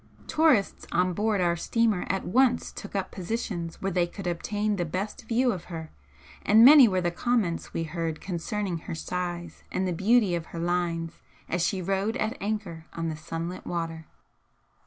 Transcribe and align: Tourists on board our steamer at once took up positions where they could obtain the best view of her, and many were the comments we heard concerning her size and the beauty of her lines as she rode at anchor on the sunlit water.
Tourists 0.25 0.87
on 0.91 1.13
board 1.13 1.41
our 1.41 1.55
steamer 1.55 2.07
at 2.09 2.25
once 2.25 2.71
took 2.71 2.95
up 2.95 3.11
positions 3.11 3.83
where 3.83 3.91
they 3.91 4.07
could 4.07 4.25
obtain 4.25 4.75
the 4.77 4.83
best 4.83 5.27
view 5.27 5.51
of 5.51 5.65
her, 5.65 5.91
and 6.43 6.65
many 6.65 6.87
were 6.87 7.01
the 7.01 7.11
comments 7.11 7.71
we 7.71 7.83
heard 7.83 8.19
concerning 8.19 8.79
her 8.79 8.95
size 8.95 9.63
and 9.71 9.87
the 9.87 9.93
beauty 9.93 10.33
of 10.33 10.47
her 10.47 10.59
lines 10.59 11.21
as 11.47 11.61
she 11.63 11.83
rode 11.83 12.17
at 12.17 12.35
anchor 12.41 12.87
on 12.93 13.09
the 13.09 13.15
sunlit 13.15 13.63
water. 13.63 14.07